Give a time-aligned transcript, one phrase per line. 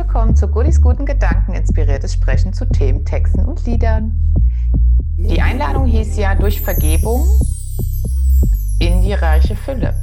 [0.00, 4.18] willkommen zu Goodies guten Gedanken, inspiriertes Sprechen zu Themen, Texten und Liedern.
[5.18, 7.22] Die Einladung hieß ja durch Vergebung
[8.78, 9.94] in die reiche Fülle.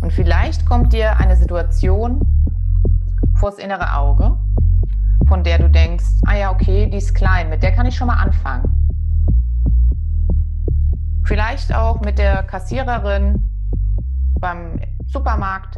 [0.00, 2.22] Und vielleicht kommt dir eine Situation
[3.38, 4.38] vors innere Auge,
[5.28, 8.06] von der du denkst, ah ja, okay, die ist klein, mit der kann ich schon
[8.06, 8.64] mal anfangen.
[11.26, 13.46] Vielleicht auch mit der Kassiererin
[14.40, 15.76] beim Supermarkt,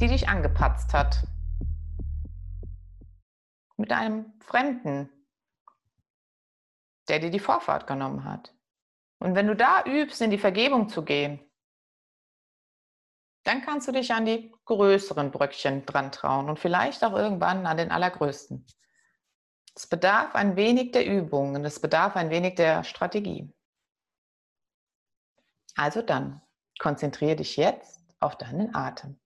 [0.00, 1.26] die dich angepatzt hat.
[3.80, 5.08] Mit einem Fremden,
[7.08, 8.54] der dir die Vorfahrt genommen hat.
[9.18, 11.40] Und wenn du da übst, in die Vergebung zu gehen,
[13.44, 17.78] dann kannst du dich an die größeren Bröckchen dran trauen und vielleicht auch irgendwann an
[17.78, 18.66] den allergrößten.
[19.74, 23.50] Es bedarf ein wenig der Übung und es bedarf ein wenig der Strategie.
[25.74, 26.42] Also dann,
[26.78, 29.19] konzentriere dich jetzt auf deinen Atem.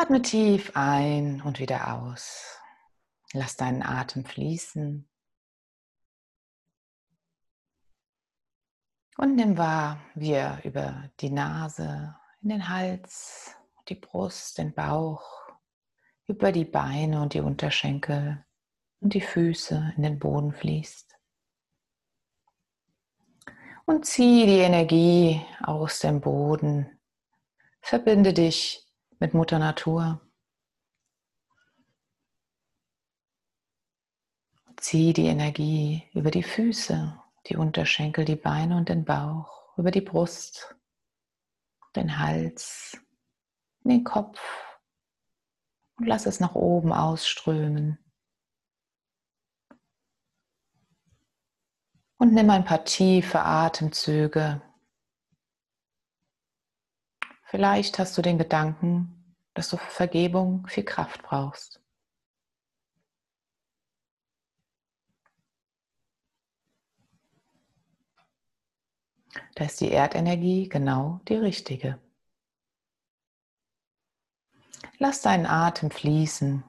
[0.00, 2.56] Atme tief ein und wieder aus.
[3.32, 5.08] Lass deinen Atem fließen.
[9.16, 13.56] Und nimm wahr, wie er über die Nase, in den Hals,
[13.88, 15.50] die Brust, den Bauch,
[16.28, 18.46] über die Beine und die Unterschenkel
[19.00, 21.18] und die Füße in den Boden fließt.
[23.84, 27.00] Und zieh die Energie aus dem Boden.
[27.80, 28.87] Verbinde dich
[29.18, 30.20] mit Mutter Natur.
[34.76, 40.00] Zieh die Energie über die Füße, die Unterschenkel, die Beine und den Bauch, über die
[40.00, 40.76] Brust,
[41.96, 42.96] den Hals,
[43.80, 44.40] den Kopf
[45.96, 47.98] und lass es nach oben ausströmen.
[52.18, 54.62] Und nimm ein paar tiefe Atemzüge
[57.50, 61.80] Vielleicht hast du den Gedanken, dass du für Vergebung viel Kraft brauchst.
[69.54, 71.98] Da ist die Erdenergie genau die richtige.
[74.98, 76.62] Lass deinen Atem fließen.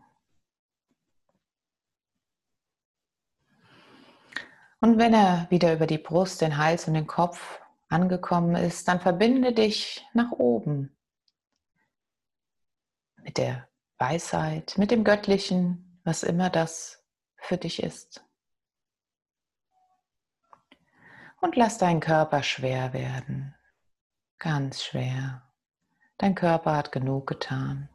[4.80, 7.60] Und wenn er wieder über die Brust, den Hals und den Kopf
[7.90, 10.96] angekommen ist, dann verbinde dich nach oben
[13.18, 13.68] mit der
[13.98, 17.04] Weisheit, mit dem Göttlichen, was immer das
[17.36, 18.24] für dich ist.
[21.42, 23.56] Und lass deinen Körper schwer werden,
[24.38, 25.50] ganz schwer.
[26.18, 27.90] Dein Körper hat genug getan.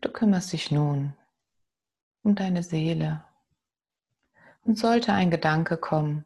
[0.00, 1.16] Du kümmerst dich nun
[2.22, 3.24] um deine Seele.
[4.64, 6.24] Und sollte ein Gedanke kommen,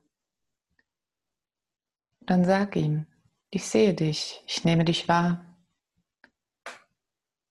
[2.21, 3.07] dann sag ihm,
[3.51, 5.45] ich sehe dich, ich nehme dich wahr.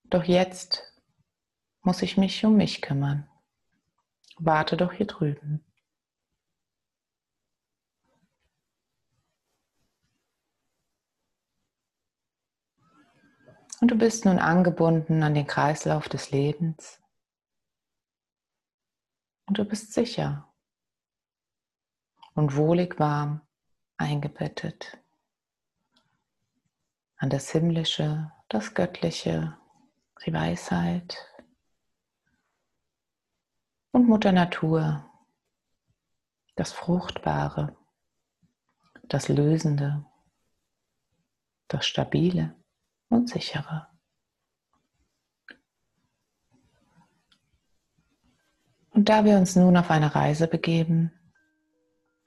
[0.04, 0.84] Doch jetzt
[1.82, 3.28] muss ich mich um mich kümmern.
[4.38, 5.64] Warte doch hier drüben.
[13.80, 17.00] Und du bist nun angebunden an den Kreislauf des Lebens.
[19.46, 20.52] Und du bist sicher
[22.34, 23.40] und wohlig warm
[23.96, 24.98] eingebettet
[27.16, 29.56] an das Himmlische, das Göttliche,
[30.24, 31.16] die Weisheit
[33.92, 35.10] und Mutter Natur,
[36.56, 37.76] das Fruchtbare,
[39.04, 40.04] das Lösende,
[41.68, 42.54] das Stabile
[43.08, 43.95] und Sichere.
[48.96, 51.12] Und da wir uns nun auf eine Reise begeben,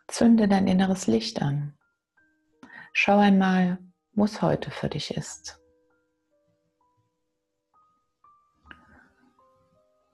[0.07, 1.75] zünde dein inneres Licht an.
[2.93, 3.79] Schau einmal,
[4.13, 5.59] wo es heute für dich ist.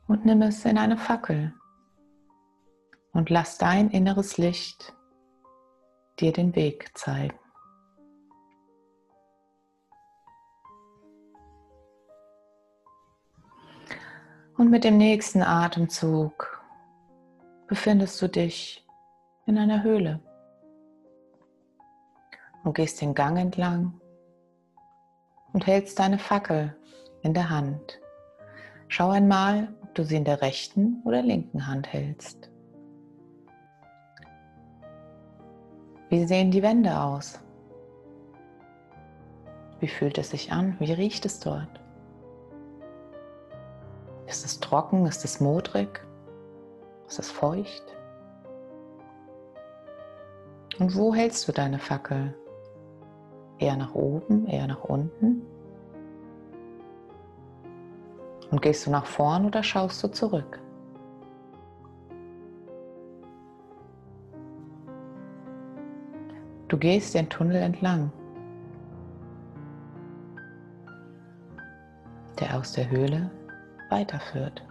[0.08, 1.54] Und nimm es in eine Fackel
[3.12, 4.96] und lass dein inneres Licht
[6.22, 7.38] dir den Weg zeigen.
[14.58, 16.64] Und mit dem nächsten Atemzug
[17.68, 18.88] befindest du dich
[19.46, 20.22] in einer Höhle
[22.64, 24.00] und gehst den Gang entlang
[25.52, 26.74] und hältst deine Fackel
[27.22, 28.00] in der Hand.
[28.88, 32.50] Schau einmal, ob du sie in der rechten oder linken Hand hältst.
[36.10, 37.42] Wie sehen die Wände aus?
[39.82, 40.78] Wie fühlt es sich an?
[40.80, 41.85] Wie riecht es dort?
[44.28, 45.06] Ist es trocken?
[45.06, 46.02] Ist es modrig?
[47.08, 47.84] Ist es feucht?
[50.80, 52.34] Und wo hältst du deine Fackel?
[53.60, 55.42] Eher nach oben, eher nach unten?
[58.52, 60.60] Und gehst du nach vorn oder schaust du zurück?
[66.68, 68.12] Du gehst den Tunnel entlang,
[72.40, 73.30] der aus der Höhle
[73.90, 74.64] weiterführt.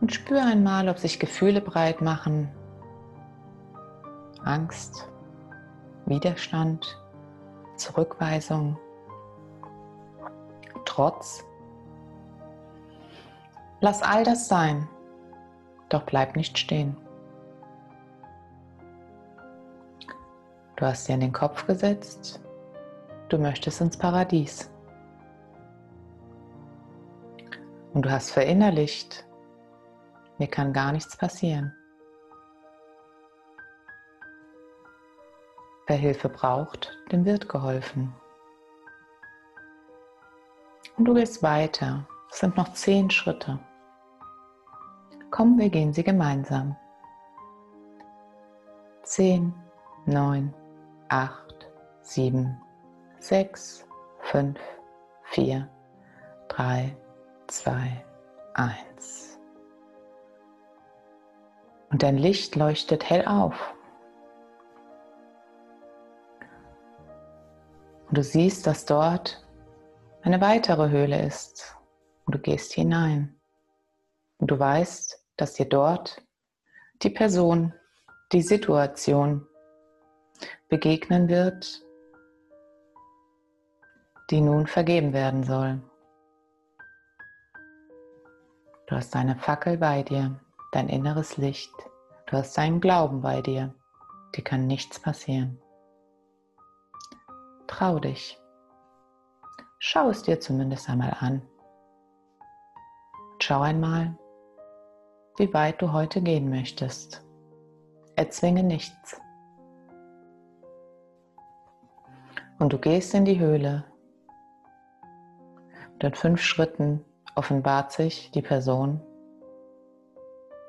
[0.00, 2.48] Und spür einmal, ob sich Gefühle breit machen.
[4.44, 5.08] Angst,
[6.04, 7.00] Widerstand,
[7.76, 8.78] Zurückweisung,
[10.96, 11.44] Trotz.
[13.82, 14.88] Lass all das sein,
[15.90, 16.96] doch bleib nicht stehen.
[20.76, 22.38] Du hast dir in den Kopf gesetzt,
[23.30, 24.70] du möchtest ins Paradies.
[27.94, 29.26] Und du hast verinnerlicht,
[30.36, 31.74] mir kann gar nichts passieren.
[35.86, 38.12] Wer Hilfe braucht, dem wird geholfen.
[40.98, 42.06] Und du gehst weiter.
[42.30, 43.58] Es sind noch zehn Schritte.
[45.30, 46.76] Komm, wir gehen sie gemeinsam.
[49.04, 49.54] Zehn,
[50.04, 50.52] neun,
[51.08, 51.70] acht,
[52.00, 52.60] sieben,
[53.18, 53.86] sechs,
[54.20, 54.58] fünf,
[55.24, 55.68] vier,
[56.48, 56.96] drei,
[57.46, 58.04] zwei,
[58.54, 59.38] eins.
[61.90, 63.74] Und dein Licht leuchtet hell auf.
[68.08, 69.44] Und du siehst, dass dort
[70.22, 71.76] eine weitere Höhle ist.
[72.24, 73.40] Und du gehst hinein.
[74.38, 76.22] Und du weißt, dass dir dort
[77.02, 77.72] die Person,
[78.32, 79.46] die Situation
[80.68, 81.82] begegnen wird,
[84.30, 85.80] die nun vergeben werden soll.
[88.86, 90.38] Du hast deine Fackel bei dir,
[90.72, 91.74] dein inneres Licht.
[92.26, 93.74] Du hast deinen Glauben bei dir.
[94.34, 95.60] Dir kann nichts passieren.
[97.66, 98.38] Trau dich.
[99.78, 101.42] Schau es dir zumindest einmal an.
[103.40, 104.16] Schau einmal,
[105.36, 107.24] wie weit du heute gehen möchtest.
[108.16, 109.20] Erzwinge nichts.
[112.58, 113.84] Und du gehst in die Höhle.
[115.92, 117.04] Und in fünf Schritten
[117.34, 119.00] offenbart sich die Person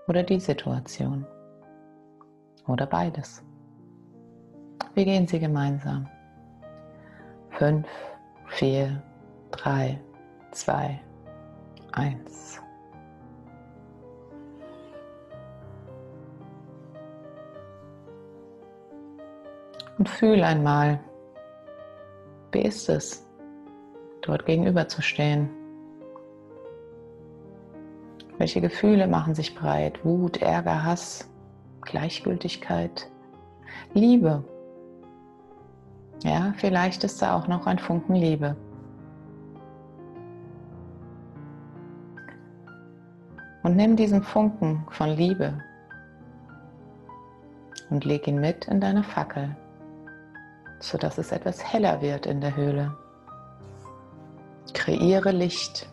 [0.07, 1.25] oder die Situation.
[2.68, 3.44] Oder beides.
[4.94, 6.10] Wir gehen sie gemeinsam.
[7.51, 7.88] 5,
[8.48, 9.01] 4,
[9.51, 10.00] 3,
[10.51, 11.00] 2,
[11.94, 12.62] 1.
[19.98, 21.00] Und fühl einmal,
[22.51, 23.25] wie ist es,
[24.21, 25.49] dort gegenüber zu stehen?
[28.38, 30.03] Welche Gefühle machen sich breit?
[30.05, 31.29] Wut, Ärger, Hass,
[31.81, 33.09] Gleichgültigkeit,
[33.94, 34.44] Liebe.
[36.23, 38.55] Ja, vielleicht ist da auch noch ein Funken Liebe.
[43.63, 45.61] Und nimm diesen Funken von Liebe
[47.89, 49.55] und leg ihn mit in deine Fackel,
[50.79, 52.95] sodass es etwas heller wird in der Höhle.
[54.74, 55.89] Kreiere Licht.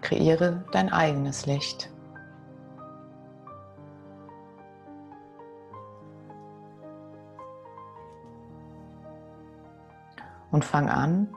[0.00, 1.92] Kreiere dein eigenes Licht.
[10.52, 11.28] und fang an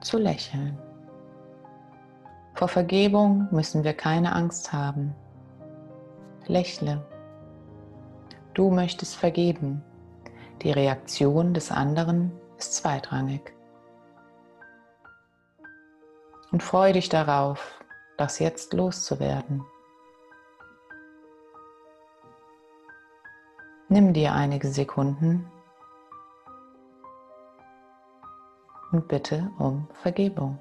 [0.00, 0.78] zu lächeln.
[2.54, 5.14] Vor Vergebung müssen wir keine Angst haben.
[6.46, 7.04] Lächle.
[8.54, 9.82] Du möchtest vergeben.
[10.62, 13.54] Die Reaktion des anderen ist zweitrangig.
[16.52, 17.80] Und freu dich darauf,
[18.18, 19.64] das jetzt loszuwerden.
[23.88, 25.50] Nimm dir einige Sekunden
[28.92, 30.58] und bitte um Vergebung.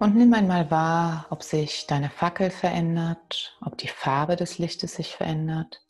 [0.00, 5.14] Und nimm einmal wahr, ob sich deine Fackel verändert, ob die Farbe des Lichtes sich
[5.14, 5.86] verändert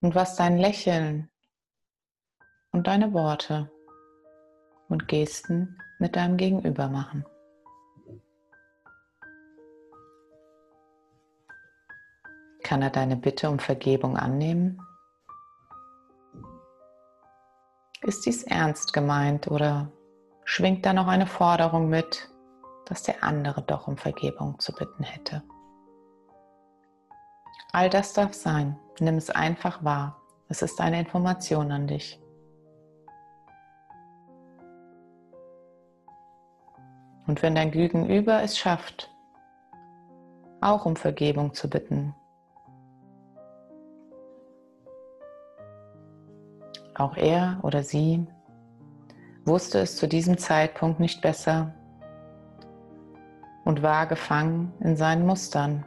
[0.00, 1.30] und was dein Lächeln
[2.70, 3.70] und deine Worte
[4.88, 7.24] und Gesten mit deinem Gegenüber machen.
[12.62, 14.80] Kann er deine Bitte um Vergebung annehmen?
[18.02, 19.90] Ist dies ernst gemeint oder
[20.44, 22.30] schwingt da noch eine Forderung mit,
[22.88, 25.42] dass der andere doch um Vergebung zu bitten hätte?
[27.72, 28.78] All das darf sein.
[28.98, 30.20] Nimm es einfach wahr.
[30.48, 32.18] Es ist eine Information an dich.
[37.26, 39.14] Und wenn dein Gegenüber es schafft,
[40.62, 42.14] auch um Vergebung zu bitten,
[46.94, 48.26] auch er oder sie
[49.44, 51.74] wusste es zu diesem Zeitpunkt nicht besser
[53.68, 55.84] und war gefangen in seinen Mustern,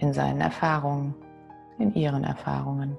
[0.00, 1.14] in seinen Erfahrungen,
[1.78, 2.98] in ihren Erfahrungen.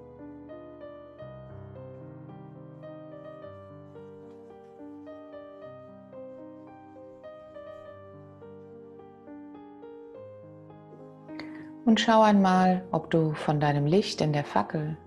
[11.86, 14.97] Und schau einmal, ob du von deinem Licht in der Fackel,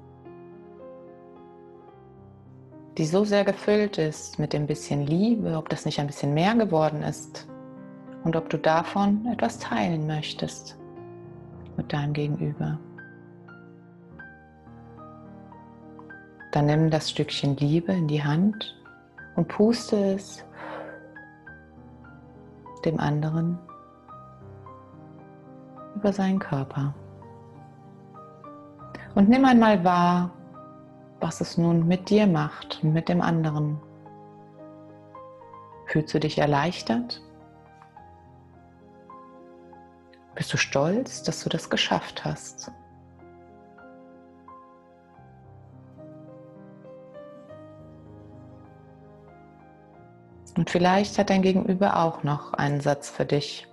[2.97, 6.55] die so sehr gefüllt ist mit dem bisschen Liebe, ob das nicht ein bisschen mehr
[6.55, 7.50] geworden ist
[8.25, 10.79] und ob du davon etwas teilen möchtest
[11.77, 12.79] mit deinem Gegenüber.
[16.53, 18.77] Dann nimm das Stückchen Liebe in die Hand
[19.37, 20.45] und puste es
[22.85, 23.59] dem anderen
[25.95, 26.95] über seinen Körper.
[29.15, 30.31] Und nimm einmal wahr,
[31.21, 33.79] was es nun mit dir macht und mit dem anderen.
[35.87, 37.21] Fühlst du dich erleichtert?
[40.41, 42.73] Bist du stolz, dass du das geschafft hast?
[50.57, 53.69] Und vielleicht hat dein Gegenüber auch noch einen Satz für dich.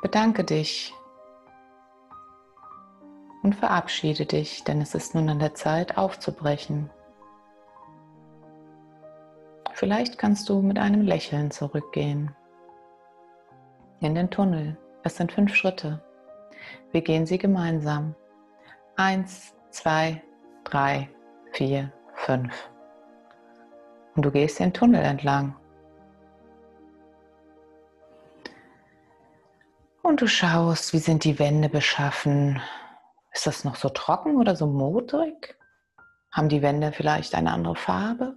[0.00, 0.94] Bedanke dich
[3.42, 6.90] und verabschiede dich, denn es ist nun an der Zeit aufzubrechen.
[9.72, 12.34] Vielleicht kannst du mit einem Lächeln zurückgehen.
[14.00, 14.76] In den Tunnel.
[15.02, 16.02] Es sind fünf Schritte.
[16.92, 18.14] Wir gehen sie gemeinsam.
[18.96, 20.22] Eins, zwei,
[20.64, 21.08] drei,
[21.52, 22.70] vier, fünf.
[24.14, 25.56] Und du gehst den Tunnel entlang.
[30.02, 32.60] Und du schaust, wie sind die Wände beschaffen.
[33.32, 35.56] Ist das noch so trocken oder so modrig?
[36.32, 38.36] Haben die Wände vielleicht eine andere Farbe?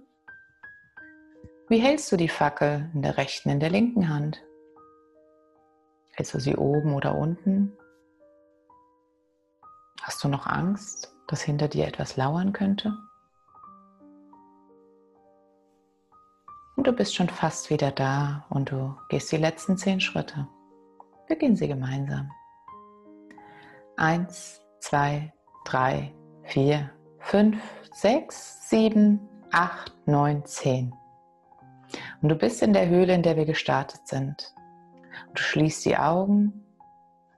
[1.68, 4.42] Wie hältst du die Fackel in der rechten, in der linken Hand?
[6.12, 7.76] Hältst du sie oben oder unten?
[10.02, 12.94] Hast du noch Angst, dass hinter dir etwas lauern könnte?
[16.76, 20.46] Und du bist schon fast wieder da und du gehst die letzten zehn Schritte.
[21.26, 22.30] Beginnen Sie gemeinsam.
[23.96, 25.32] Eins, zwei,
[25.64, 26.12] drei,
[26.42, 27.58] vier, fünf,
[27.92, 29.18] sechs, sieben,
[29.50, 30.94] acht, neun, zehn.
[32.20, 34.54] Und du bist in der Höhle, in der wir gestartet sind.
[35.28, 36.64] Und du schließt die Augen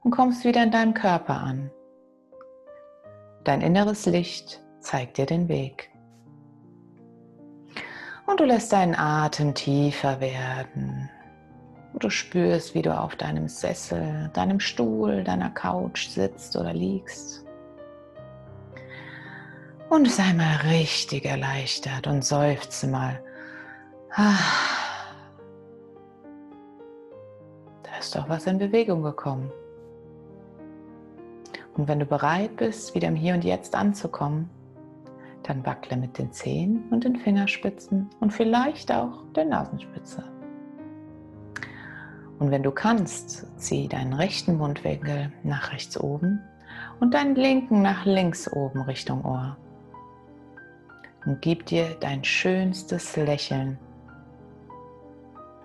[0.02, 1.70] und kommst wieder in deinem Körper an.
[3.44, 5.92] Dein inneres Licht zeigt dir den Weg.
[8.26, 11.08] Und du lässt deinen Atem tiefer werden
[11.98, 17.42] Du spürst, wie du auf deinem Sessel, deinem Stuhl, deiner Couch sitzt oder liegst.
[19.88, 23.18] Und sei mal richtig erleichtert und seufze mal.
[24.14, 24.34] Da
[27.98, 29.50] ist doch was in Bewegung gekommen.
[31.78, 34.50] Und wenn du bereit bist, wieder im Hier und Jetzt anzukommen,
[35.44, 40.35] dann wackle mit den Zehen und den Fingerspitzen und vielleicht auch der Nasenspitze.
[42.38, 46.40] Und wenn du kannst, zieh deinen rechten Mundwinkel nach rechts oben
[47.00, 49.56] und deinen linken nach links oben Richtung Ohr.
[51.24, 53.78] Und gib dir dein schönstes Lächeln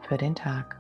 [0.01, 0.80] für den Tag.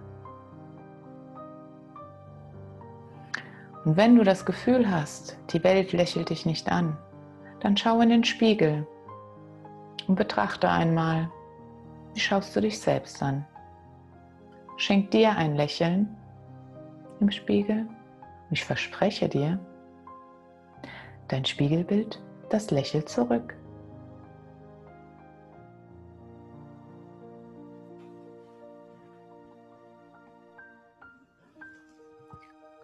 [3.83, 6.97] Und wenn du das Gefühl hast, die Welt lächelt dich nicht an,
[7.59, 8.87] dann schau in den Spiegel
[10.07, 11.31] und betrachte einmal,
[12.13, 13.45] wie schaust du dich selbst an.
[14.81, 16.17] Schenk dir ein Lächeln
[17.19, 17.87] im Spiegel.
[18.49, 19.59] Ich verspreche dir,
[21.27, 22.19] dein Spiegelbild,
[22.49, 23.55] das lächelt zurück.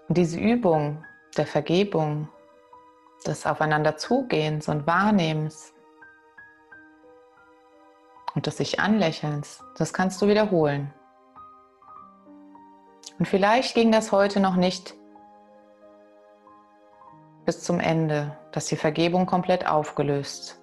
[0.10, 1.04] Diese Übung
[1.36, 2.30] der Vergebung,
[3.25, 5.74] des Aufeinanderzugehens und Wahrnehmens
[8.36, 10.94] und des sich Anlächelns, das kannst du wiederholen.
[13.20, 14.94] Und vielleicht ging das heute noch nicht
[17.46, 20.62] bis zum Ende, dass die Vergebung komplett aufgelöst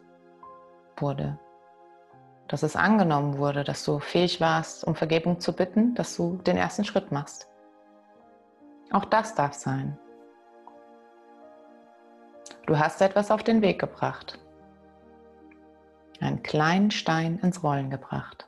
[0.99, 1.39] wurde.
[2.47, 6.59] Dass es angenommen wurde, dass du fähig warst, um Vergebung zu bitten, dass du den
[6.59, 7.49] ersten Schritt machst.
[8.93, 9.99] Auch das darf sein.
[12.67, 14.39] Du hast etwas auf den Weg gebracht.
[16.21, 18.47] Einen kleinen Stein ins Rollen gebracht.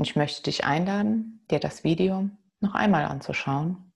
[0.00, 2.28] Ich möchte dich einladen, dir das Video
[2.60, 3.92] noch einmal anzuschauen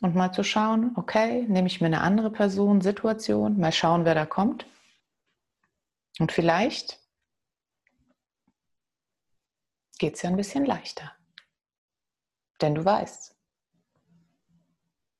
[0.00, 4.14] und mal zu schauen, okay, nehme ich mir eine andere Person, Situation, mal schauen, wer
[4.14, 4.66] da kommt.
[6.18, 7.00] Und vielleicht
[9.98, 11.12] geht es ja ein bisschen leichter.
[12.60, 13.36] Denn du weißt,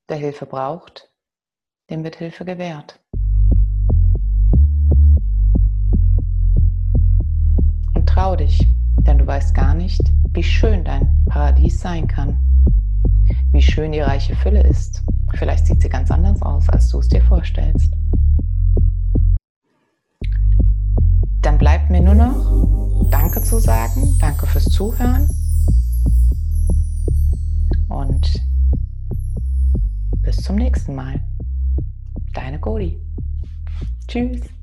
[0.08, 1.12] wer Hilfe braucht,
[1.90, 3.03] dem wird Hilfe gewährt.
[8.24, 8.66] Trau dich,
[9.02, 10.00] denn du weißt gar nicht,
[10.32, 12.38] wie schön dein Paradies sein kann.
[13.52, 15.02] Wie schön die reiche Fülle ist.
[15.34, 17.92] Vielleicht sieht sie ganz anders aus, als du es dir vorstellst.
[21.42, 24.16] Dann bleibt mir nur noch Danke zu sagen.
[24.18, 25.28] Danke fürs Zuhören.
[27.90, 28.40] Und
[30.22, 31.20] bis zum nächsten Mal.
[32.32, 32.98] Deine Godi.
[34.08, 34.53] Tschüss.